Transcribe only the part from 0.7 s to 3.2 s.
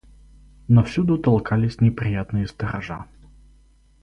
всюду толкались неприятные сторожа.